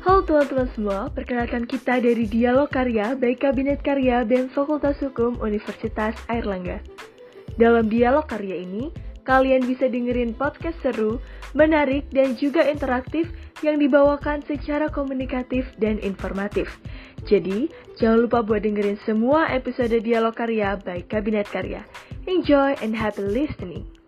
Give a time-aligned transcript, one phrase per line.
[0.00, 6.16] halo teman-teman semua, perkenalkan kita dari Dialog Karya baik Kabinet Karya dan Fakultas Hukum Universitas
[6.32, 6.80] Airlangga.
[7.60, 8.88] Dalam Dialog Karya ini,
[9.28, 11.20] kalian bisa dengerin podcast seru,
[11.52, 13.28] menarik, dan juga interaktif
[13.60, 16.80] yang dibawakan secara komunikatif dan informatif.
[17.28, 17.68] Jadi,
[18.00, 21.84] jangan lupa buat dengerin semua episode Dialog Karya baik Kabinet Karya.
[22.24, 23.99] Enjoy and happy listening!